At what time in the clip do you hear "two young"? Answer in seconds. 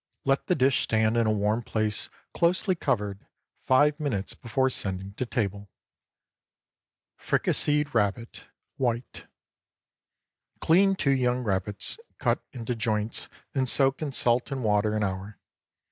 10.95-11.43